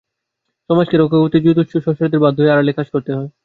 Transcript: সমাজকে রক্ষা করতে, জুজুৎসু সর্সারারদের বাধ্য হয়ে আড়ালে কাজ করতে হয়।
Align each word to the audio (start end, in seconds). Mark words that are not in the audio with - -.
সমাজকে 0.69 0.95
রক্ষা 0.97 1.19
করতে, 1.19 1.37
জুজুৎসু 1.45 1.77
সর্সারারদের 1.77 2.23
বাধ্য 2.23 2.37
হয়ে 2.41 2.53
আড়ালে 2.53 2.71
কাজ 2.77 2.87
করতে 2.93 3.11
হয়। 3.13 3.29